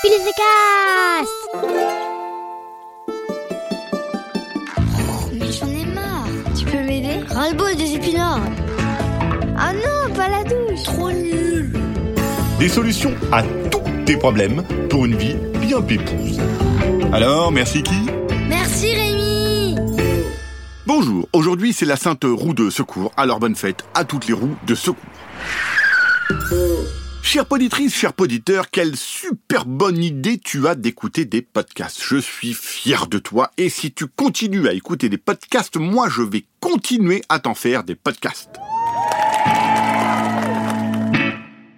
Cast 0.00 1.28
Mais 5.32 5.52
j'en 5.52 5.66
ai 5.68 5.84
marre. 5.86 6.26
Tu 6.56 6.64
peux 6.64 6.78
m'aider 6.78 7.20
Ras-le-bol 7.28 7.74
des 7.76 7.94
épinards 7.94 8.42
Ah 9.56 9.72
non, 9.72 10.14
pas 10.14 10.28
la 10.28 10.44
douche. 10.44 10.84
Trop 10.84 11.10
nul 11.10 11.72
Des 12.60 12.68
solutions 12.68 13.12
à 13.32 13.42
tous 13.42 13.82
tes 14.06 14.16
problèmes 14.16 14.62
pour 14.88 15.04
une 15.04 15.16
vie 15.16 15.34
bien 15.60 15.82
pépouse. 15.82 16.38
Alors, 17.12 17.50
merci 17.50 17.82
qui? 17.82 18.06
Merci 18.48 18.94
Rémi. 18.94 19.76
Bonjour, 20.86 21.28
aujourd'hui 21.32 21.72
c'est 21.72 21.86
la 21.86 21.96
sainte 21.96 22.24
roue 22.24 22.54
de 22.54 22.70
secours, 22.70 23.12
alors 23.16 23.40
bonne 23.40 23.56
fête 23.56 23.84
à 23.94 24.04
toutes 24.04 24.26
les 24.28 24.32
roues 24.32 24.56
de 24.66 24.74
secours. 24.74 25.04
Chère 27.30 27.44
poditrice, 27.44 27.94
cher 27.94 28.14
poditeur, 28.14 28.70
quelle 28.70 28.96
super 28.96 29.66
bonne 29.66 30.02
idée 30.02 30.38
tu 30.38 30.66
as 30.66 30.74
d'écouter 30.74 31.26
des 31.26 31.42
podcasts. 31.42 32.02
Je 32.02 32.16
suis 32.16 32.54
fier 32.54 33.06
de 33.06 33.18
toi 33.18 33.50
et 33.58 33.68
si 33.68 33.92
tu 33.92 34.06
continues 34.06 34.66
à 34.66 34.72
écouter 34.72 35.10
des 35.10 35.18
podcasts, 35.18 35.76
moi 35.76 36.08
je 36.08 36.22
vais 36.22 36.46
continuer 36.58 37.22
à 37.28 37.38
t'en 37.38 37.54
faire 37.54 37.84
des 37.84 37.96
podcasts. 37.96 38.56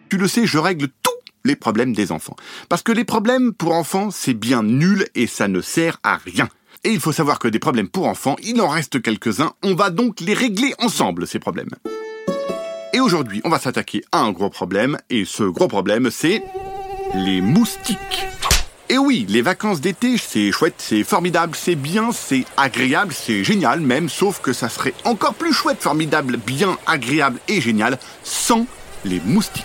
Tu 0.09 0.19
le 0.19 0.29
sais, 0.29 0.47
je 0.47 0.59
règle 0.59 0.87
tous 1.03 1.11
les 1.45 1.57
problèmes 1.57 1.95
des 1.95 2.13
enfants. 2.13 2.37
Parce 2.69 2.85
que 2.85 2.93
les 2.93 3.05
problèmes 3.05 3.53
pour 3.53 3.75
enfants, 3.75 4.13
c'est 4.13 4.35
bien 4.35 4.63
nul 4.63 5.09
et 5.17 5.27
ça 5.27 5.49
ne 5.49 5.61
sert 5.61 5.99
à 6.05 6.17
rien. 6.19 6.49
Et 6.85 6.91
il 6.91 7.01
faut 7.01 7.11
savoir 7.11 7.41
que 7.41 7.49
des 7.49 7.59
problèmes 7.59 7.89
pour 7.89 8.07
enfants, 8.07 8.37
il 8.45 8.61
en 8.61 8.69
reste 8.69 9.03
quelques-uns. 9.03 9.53
On 9.65 9.75
va 9.75 9.91
donc 9.91 10.21
les 10.21 10.35
régler 10.35 10.75
ensemble, 10.79 11.27
ces 11.27 11.41
problèmes. 11.41 11.71
Et 12.93 12.99
aujourd'hui, 12.99 13.41
on 13.45 13.49
va 13.49 13.61
s'attaquer 13.61 14.05
à 14.11 14.21
un 14.21 14.33
gros 14.33 14.51
problème. 14.51 14.99
Et 15.11 15.25
ce 15.25 15.45
gros 15.45 15.69
problème, 15.69 16.11
c'est 16.11 16.43
les 17.15 17.41
moustiques. 17.41 18.27
Et 18.89 18.99
oui, 18.99 19.25
les 19.29 19.43
vacances 19.43 19.81
d'été, 19.81 20.19
c'est 20.19 20.51
chouette, 20.51 20.75
c'est 20.79 21.05
formidable, 21.05 21.55
c'est 21.55 21.77
bien, 21.77 22.11
c'est 22.11 22.45
agréable, 22.57 23.15
c'est 23.15 23.45
génial 23.45 23.79
même, 23.79 24.09
sauf 24.09 24.41
que 24.41 24.53
ça 24.53 24.69
serait 24.69 24.95
encore 25.05 25.35
plus 25.35 25.53
chouette, 25.53 25.81
formidable, 25.81 26.39
bien, 26.39 26.77
agréable 26.87 27.39
et 27.47 27.61
génial 27.61 28.01
sans 28.25 28.67
les 29.05 29.21
moustiques. 29.21 29.65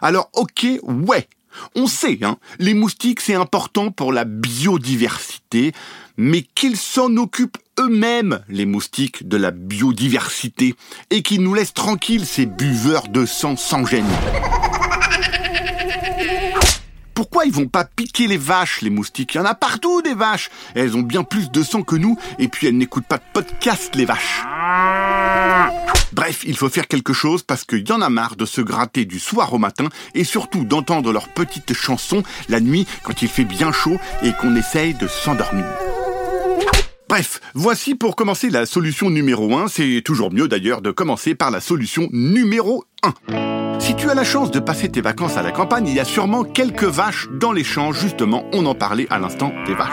Alors 0.00 0.28
ok, 0.34 0.66
ouais, 0.82 1.26
on 1.74 1.86
sait, 1.86 2.18
hein, 2.20 2.36
les 2.58 2.74
moustiques 2.74 3.22
c'est 3.22 3.34
important 3.34 3.90
pour 3.90 4.12
la 4.12 4.26
biodiversité, 4.26 5.72
mais 6.18 6.42
qu'ils 6.42 6.76
s'en 6.76 7.16
occupent 7.16 7.56
eux-mêmes, 7.80 8.40
les 8.48 8.66
moustiques, 8.66 9.28
de 9.28 9.36
la 9.36 9.50
biodiversité, 9.50 10.74
et 11.10 11.22
qu'ils 11.22 11.42
nous 11.42 11.54
laissent 11.54 11.74
tranquilles, 11.74 12.26
ces 12.26 12.46
buveurs 12.46 13.08
de 13.08 13.26
sang 13.26 13.56
sans 13.56 13.84
gêne. 13.84 14.06
Pourquoi 17.14 17.44
ils 17.44 17.52
vont 17.52 17.68
pas 17.68 17.84
piquer 17.84 18.26
les 18.26 18.36
vaches, 18.36 18.82
les 18.82 18.90
moustiques? 18.90 19.34
Il 19.34 19.38
y 19.38 19.40
en 19.40 19.44
a 19.44 19.54
partout 19.54 20.02
des 20.02 20.14
vaches. 20.14 20.50
Elles 20.74 20.96
ont 20.96 21.02
bien 21.02 21.22
plus 21.22 21.50
de 21.50 21.62
sang 21.62 21.82
que 21.82 21.94
nous, 21.94 22.18
et 22.40 22.48
puis 22.48 22.66
elles 22.66 22.76
n'écoutent 22.76 23.06
pas 23.06 23.18
de 23.18 23.24
podcast, 23.32 23.94
les 23.94 24.04
vaches. 24.04 24.42
Bref, 26.12 26.42
il 26.44 26.56
faut 26.56 26.68
faire 26.68 26.88
quelque 26.88 27.12
chose 27.12 27.42
parce 27.42 27.64
qu'il 27.64 27.88
y 27.88 27.92
en 27.92 28.00
a 28.00 28.08
marre 28.08 28.36
de 28.36 28.46
se 28.46 28.60
gratter 28.60 29.04
du 29.04 29.18
soir 29.18 29.52
au 29.52 29.58
matin 29.58 29.88
et 30.14 30.24
surtout 30.24 30.64
d'entendre 30.64 31.12
leurs 31.12 31.28
petites 31.28 31.74
chansons 31.74 32.22
la 32.48 32.60
nuit 32.60 32.86
quand 33.02 33.22
il 33.22 33.28
fait 33.28 33.44
bien 33.44 33.72
chaud 33.72 33.98
et 34.22 34.32
qu'on 34.40 34.54
essaye 34.54 34.94
de 34.94 35.08
s'endormir. 35.08 35.64
Bref, 37.08 37.40
voici 37.54 37.94
pour 37.94 38.16
commencer 38.16 38.50
la 38.50 38.66
solution 38.66 39.10
numéro 39.10 39.56
1. 39.56 39.68
C'est 39.68 40.02
toujours 40.04 40.32
mieux 40.32 40.48
d'ailleurs 40.48 40.80
de 40.80 40.90
commencer 40.90 41.34
par 41.34 41.50
la 41.50 41.60
solution 41.60 42.08
numéro 42.12 42.84
1. 43.02 43.78
Si 43.78 43.94
tu 43.94 44.08
as 44.08 44.14
la 44.14 44.24
chance 44.24 44.50
de 44.50 44.60
passer 44.60 44.88
tes 44.88 45.02
vacances 45.02 45.36
à 45.36 45.42
la 45.42 45.52
campagne, 45.52 45.86
il 45.86 45.94
y 45.94 46.00
a 46.00 46.04
sûrement 46.04 46.44
quelques 46.44 46.84
vaches 46.84 47.28
dans 47.38 47.52
les 47.52 47.64
champs, 47.64 47.92
justement, 47.92 48.44
on 48.52 48.64
en 48.64 48.74
parlait 48.74 49.06
à 49.10 49.18
l'instant 49.18 49.52
des 49.66 49.74
vaches. 49.74 49.92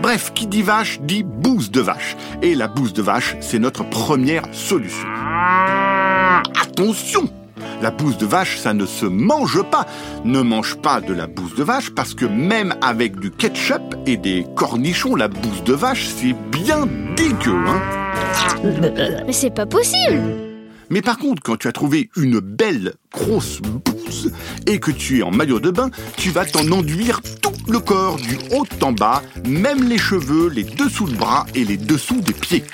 Bref, 0.00 0.32
qui 0.34 0.46
dit 0.46 0.62
vache 0.62 1.00
dit 1.02 1.22
bouse 1.22 1.70
de 1.70 1.80
vache. 1.80 2.16
Et 2.42 2.54
la 2.54 2.68
bouse 2.68 2.94
de 2.94 3.02
vache, 3.02 3.36
c'est 3.40 3.58
notre 3.58 3.88
première 3.88 4.44
solution. 4.52 5.08
Attention 6.60 7.28
la 7.82 7.90
bouse 7.90 8.16
de 8.18 8.26
vache, 8.26 8.58
ça 8.58 8.74
ne 8.74 8.86
se 8.86 9.06
mange 9.06 9.62
pas. 9.70 9.86
Ne 10.24 10.40
mange 10.40 10.76
pas 10.76 11.00
de 11.00 11.12
la 11.12 11.26
bouse 11.26 11.54
de 11.54 11.62
vache 11.62 11.90
parce 11.90 12.14
que 12.14 12.24
même 12.24 12.74
avec 12.80 13.18
du 13.18 13.30
ketchup 13.30 13.94
et 14.06 14.16
des 14.16 14.46
cornichons, 14.54 15.14
la 15.14 15.28
bouse 15.28 15.64
de 15.64 15.74
vache, 15.74 16.08
c'est 16.08 16.34
bien 16.50 16.86
dégueu, 17.16 17.56
hein 17.66 17.80
Mais 19.26 19.32
c'est 19.32 19.54
pas 19.54 19.66
possible. 19.66 20.22
mais 20.90 21.02
par 21.02 21.18
contre, 21.18 21.42
quand 21.42 21.56
tu 21.56 21.68
as 21.68 21.72
trouvé 21.72 22.10
une 22.16 22.40
belle 22.40 22.94
grosse 23.12 23.60
bouse 23.60 24.32
et 24.66 24.78
que 24.78 24.90
tu 24.90 25.18
es 25.18 25.22
en 25.22 25.30
maillot 25.30 25.60
de 25.60 25.70
bain, 25.70 25.90
tu 26.16 26.30
vas 26.30 26.44
t'en 26.44 26.70
enduire 26.70 27.20
tout 27.42 27.52
le 27.68 27.80
corps, 27.80 28.16
du 28.16 28.36
haut 28.54 28.66
en 28.82 28.92
bas, 28.92 29.22
même 29.46 29.88
les 29.88 29.98
cheveux, 29.98 30.48
les 30.48 30.64
dessous 30.64 31.08
de 31.08 31.16
bras 31.16 31.46
et 31.54 31.64
les 31.64 31.76
dessous 31.76 32.20
des 32.20 32.32
pieds. 32.32 32.64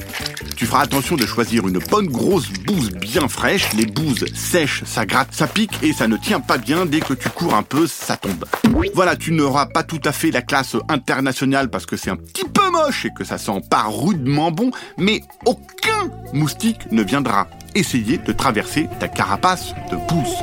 Tu 0.60 0.66
feras 0.66 0.82
attention 0.82 1.16
de 1.16 1.25
choisir 1.25 1.66
une 1.66 1.78
bonne 1.78 2.09
grosse 2.09 2.50
bouse 2.66 2.91
bien 2.91 3.28
fraîche. 3.28 3.72
Les 3.72 3.87
bouses 3.87 4.26
sèches, 4.34 4.82
ça 4.84 5.06
gratte, 5.06 5.32
ça 5.32 5.47
pique 5.47 5.72
et 5.82 5.94
ça 5.94 6.06
ne 6.06 6.19
tient 6.19 6.41
pas 6.41 6.59
bien. 6.59 6.84
Dès 6.84 7.00
que 7.00 7.15
tu 7.15 7.31
cours 7.31 7.54
un 7.54 7.62
peu, 7.62 7.87
ça 7.87 8.19
tombe. 8.19 8.44
Voilà, 8.93 9.16
tu 9.16 9.32
n'auras 9.32 9.65
pas 9.65 9.84
tout 9.84 10.03
à 10.04 10.12
fait 10.12 10.31
la 10.31 10.43
classe 10.43 10.76
internationale 10.91 11.71
parce 11.71 11.87
que 11.87 11.97
c'est 11.97 12.10
un 12.10 12.16
petit 12.16 12.44
peu 12.44 12.71
moche 12.71 13.06
et 13.06 13.10
que 13.10 13.25
ça 13.25 13.38
sent 13.38 13.62
pas 13.71 13.84
rudement 13.88 14.50
bon, 14.50 14.71
mais 14.98 15.22
aucun 15.47 16.10
moustique 16.34 16.92
ne 16.92 17.03
viendra 17.03 17.48
essayer 17.75 18.19
de 18.19 18.32
traverser 18.32 18.87
ta 18.98 19.09
carapace 19.09 19.72
de 19.91 19.97
bouse. 19.97 20.37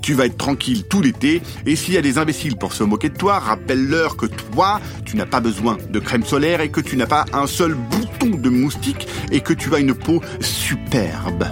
Tu 0.00 0.14
vas 0.14 0.26
être 0.26 0.36
tranquille 0.36 0.84
tout 0.88 1.02
l'été, 1.02 1.42
et 1.64 1.74
s'il 1.74 1.94
y 1.94 1.96
a 1.96 2.02
des 2.02 2.18
imbéciles 2.18 2.56
pour 2.56 2.72
se 2.72 2.84
moquer 2.84 3.08
de 3.08 3.16
toi, 3.16 3.40
rappelle-leur 3.40 4.16
que 4.16 4.26
toi, 4.26 4.80
tu 5.04 5.16
n'as 5.16 5.26
pas 5.26 5.40
besoin 5.40 5.78
de 5.90 5.98
crème 5.98 6.24
solaire 6.24 6.60
et 6.60 6.70
que 6.70 6.80
tu 6.80 6.96
n'as 6.96 7.06
pas 7.06 7.24
un 7.32 7.48
seul 7.48 7.74
bouton 7.74 8.35
de 8.46 8.50
moustique 8.50 9.08
et 9.32 9.40
que 9.40 9.52
tu 9.52 9.74
as 9.74 9.80
une 9.80 9.94
peau 9.94 10.22
superbe. 10.40 11.44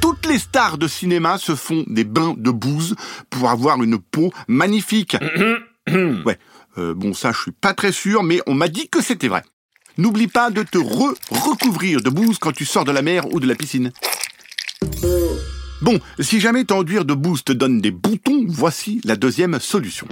Toutes 0.00 0.26
les 0.26 0.38
stars 0.38 0.78
de 0.78 0.88
cinéma 0.88 1.38
se 1.38 1.54
font 1.54 1.84
des 1.86 2.02
bains 2.02 2.34
de 2.36 2.50
bouse 2.50 2.96
pour 3.30 3.48
avoir 3.48 3.80
une 3.82 3.98
peau 3.98 4.32
magnifique. 4.48 5.16
ouais, 5.88 6.38
euh, 6.78 6.92
bon 6.94 7.14
ça 7.14 7.30
je 7.30 7.40
suis 7.40 7.52
pas 7.52 7.72
très 7.72 7.92
sûr, 7.92 8.24
mais 8.24 8.40
on 8.48 8.54
m'a 8.54 8.66
dit 8.66 8.88
que 8.88 9.00
c'était 9.00 9.28
vrai. 9.28 9.44
N'oublie 9.96 10.28
pas 10.28 10.50
de 10.50 10.64
te 10.64 10.78
re-recouvrir 10.78 12.00
de 12.00 12.10
bouse 12.10 12.38
quand 12.38 12.52
tu 12.52 12.64
sors 12.64 12.84
de 12.84 12.92
la 12.92 13.02
mer 13.02 13.32
ou 13.32 13.38
de 13.38 13.46
la 13.46 13.54
piscine. 13.54 13.92
Bon, 15.82 16.00
si 16.18 16.40
jamais 16.40 16.64
t'enduire 16.64 17.04
de 17.04 17.14
bouse 17.14 17.44
te 17.44 17.52
donne 17.52 17.80
des 17.80 17.92
boutons, 17.92 18.44
voici 18.48 19.00
la 19.04 19.14
deuxième 19.14 19.60
solution. 19.60 20.08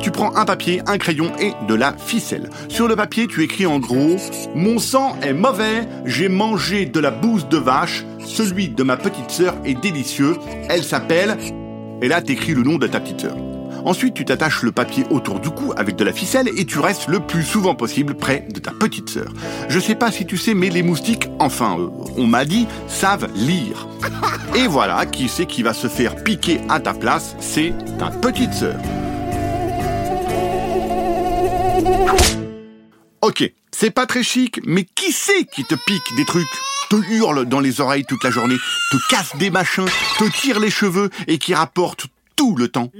Tu 0.00 0.10
prends 0.10 0.34
un 0.36 0.44
papier, 0.44 0.80
un 0.86 0.98
crayon 0.98 1.32
et 1.40 1.52
de 1.66 1.74
la 1.74 1.92
ficelle. 1.96 2.50
Sur 2.68 2.88
le 2.88 2.96
papier, 2.96 3.26
tu 3.26 3.42
écris 3.42 3.66
en 3.66 3.78
gros 3.78 4.16
Mon 4.54 4.78
sang 4.78 5.16
est 5.22 5.32
mauvais, 5.32 5.88
j'ai 6.04 6.28
mangé 6.28 6.86
de 6.86 7.00
la 7.00 7.10
bouse 7.10 7.48
de 7.48 7.58
vache, 7.58 8.04
celui 8.24 8.68
de 8.68 8.82
ma 8.82 8.96
petite 8.96 9.30
sœur 9.30 9.56
est 9.64 9.80
délicieux, 9.80 10.36
elle 10.68 10.84
s'appelle... 10.84 11.36
Et 12.00 12.06
là, 12.06 12.22
t'écris 12.22 12.54
le 12.54 12.62
nom 12.62 12.78
de 12.78 12.86
ta 12.86 13.00
petite 13.00 13.22
sœur. 13.22 13.36
Ensuite, 13.84 14.14
tu 14.14 14.24
t'attaches 14.24 14.62
le 14.62 14.72
papier 14.72 15.04
autour 15.10 15.40
du 15.40 15.50
cou 15.50 15.72
avec 15.76 15.96
de 15.96 16.04
la 16.04 16.12
ficelle 16.12 16.48
et 16.56 16.64
tu 16.64 16.78
restes 16.78 17.08
le 17.08 17.20
plus 17.20 17.42
souvent 17.42 17.74
possible 17.74 18.14
près 18.14 18.46
de 18.52 18.60
ta 18.60 18.70
petite 18.70 19.08
sœur. 19.08 19.32
Je 19.68 19.78
sais 19.78 19.94
pas 19.94 20.12
si 20.12 20.26
tu 20.26 20.36
sais, 20.36 20.54
mais 20.54 20.68
les 20.68 20.82
moustiques, 20.82 21.28
enfin, 21.38 21.76
euh, 21.78 21.88
on 22.16 22.26
m'a 22.26 22.44
dit, 22.44 22.66
savent 22.86 23.28
lire. 23.34 23.88
Et 24.54 24.66
voilà, 24.66 25.06
qui 25.06 25.28
c'est 25.28 25.46
qui 25.46 25.62
va 25.62 25.74
se 25.74 25.88
faire 25.88 26.22
piquer 26.22 26.60
à 26.68 26.80
ta 26.80 26.94
place, 26.94 27.36
c'est 27.40 27.72
ta 27.98 28.10
petite 28.10 28.52
sœur. 28.52 28.76
Ok, 33.20 33.52
c'est 33.72 33.90
pas 33.90 34.06
très 34.06 34.22
chic, 34.22 34.60
mais 34.64 34.84
qui 34.84 35.12
c'est 35.12 35.44
qui 35.44 35.64
te 35.64 35.74
pique 35.74 36.16
des 36.16 36.24
trucs? 36.24 36.48
Te 36.88 36.96
hurle 36.96 37.44
dans 37.44 37.60
les 37.60 37.80
oreilles 37.80 38.06
toute 38.06 38.24
la 38.24 38.30
journée, 38.30 38.56
te 38.90 38.96
casse 39.10 39.36
des 39.36 39.50
machins, 39.50 39.84
te 40.18 40.24
tire 40.40 40.60
les 40.60 40.70
cheveux 40.70 41.10
et 41.26 41.38
qui 41.38 41.52
rapporte 41.54 42.06
tout 42.36 42.56
le 42.56 42.68
temps. 42.68 42.90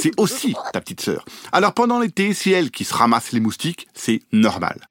C'est 0.00 0.18
aussi 0.18 0.54
ta 0.72 0.80
petite 0.80 1.00
sœur. 1.00 1.24
Alors 1.52 1.74
pendant 1.74 1.98
l'été, 1.98 2.32
c'est 2.32 2.50
elle 2.50 2.70
qui 2.70 2.84
se 2.84 2.94
ramasse 2.94 3.32
les 3.32 3.40
moustiques, 3.40 3.88
c'est 3.92 4.22
normal. 4.32 4.86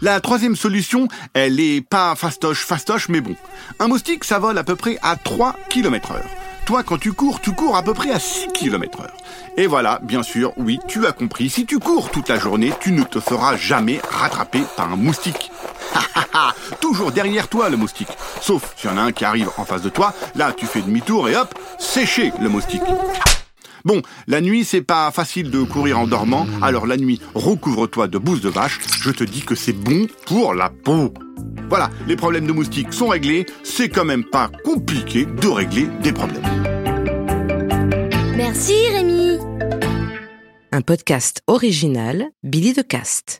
La 0.00 0.20
troisième 0.20 0.54
solution, 0.56 1.08
elle 1.34 1.58
est 1.58 1.80
pas 1.80 2.14
fastoche 2.14 2.64
fastoche, 2.64 3.08
mais 3.08 3.20
bon. 3.20 3.34
Un 3.80 3.88
moustique, 3.88 4.24
ça 4.24 4.38
vole 4.38 4.56
à 4.56 4.64
peu 4.64 4.76
près 4.76 4.96
à 5.02 5.16
3 5.16 5.56
km 5.68 6.12
heure. 6.12 6.24
Toi, 6.68 6.82
quand 6.82 6.98
tu 6.98 7.14
cours, 7.14 7.40
tu 7.40 7.52
cours 7.52 7.76
à 7.76 7.82
peu 7.82 7.94
près 7.94 8.10
à 8.10 8.18
6 8.18 8.48
km 8.48 9.00
heure. 9.00 9.16
Et 9.56 9.66
voilà, 9.66 10.00
bien 10.02 10.22
sûr, 10.22 10.52
oui, 10.58 10.78
tu 10.86 11.06
as 11.06 11.12
compris, 11.12 11.48
si 11.48 11.64
tu 11.64 11.78
cours 11.78 12.10
toute 12.10 12.28
la 12.28 12.38
journée, 12.38 12.74
tu 12.78 12.92
ne 12.92 13.04
te 13.04 13.20
feras 13.20 13.56
jamais 13.56 14.02
rattraper 14.10 14.60
par 14.76 14.92
un 14.92 14.96
moustique. 14.96 15.50
Toujours 16.82 17.10
derrière 17.10 17.48
toi, 17.48 17.70
le 17.70 17.78
moustique. 17.78 18.10
Sauf 18.42 18.74
s'il 18.76 18.90
y 18.90 18.92
en 18.92 18.98
a 18.98 19.00
un 19.00 19.12
qui 19.12 19.24
arrive 19.24 19.48
en 19.56 19.64
face 19.64 19.80
de 19.80 19.88
toi, 19.88 20.12
là, 20.34 20.52
tu 20.52 20.66
fais 20.66 20.82
demi-tour 20.82 21.30
et 21.30 21.36
hop, 21.36 21.58
sécher 21.78 22.34
le 22.38 22.50
moustique. 22.50 22.82
Bon, 23.84 24.02
la 24.26 24.40
nuit, 24.40 24.64
c'est 24.64 24.82
pas 24.82 25.10
facile 25.10 25.50
de 25.50 25.62
courir 25.62 25.98
en 25.98 26.06
dormant, 26.06 26.46
alors 26.62 26.86
la 26.86 26.96
nuit, 26.96 27.20
recouvre-toi 27.34 28.08
de 28.08 28.18
bouse 28.18 28.40
de 28.40 28.48
vache, 28.48 28.80
je 29.00 29.10
te 29.10 29.24
dis 29.24 29.42
que 29.42 29.54
c'est 29.54 29.72
bon 29.72 30.06
pour 30.26 30.54
la 30.54 30.70
peau. 30.70 31.12
Voilà, 31.68 31.90
les 32.06 32.16
problèmes 32.16 32.46
de 32.46 32.52
moustiques 32.52 32.92
sont 32.92 33.08
réglés, 33.08 33.46
c'est 33.62 33.88
quand 33.88 34.04
même 34.04 34.24
pas 34.24 34.50
compliqué 34.64 35.26
de 35.26 35.48
régler 35.48 35.88
des 36.02 36.12
problèmes. 36.12 36.42
Merci 38.36 38.74
Rémi. 38.92 39.38
Un 40.72 40.82
podcast 40.82 41.42
original 41.46 42.26
Billy 42.42 42.72
de 42.72 42.82
Cast. 42.82 43.36